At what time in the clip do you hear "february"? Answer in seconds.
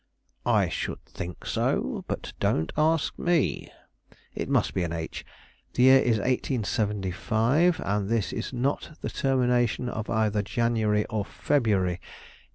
11.23-12.01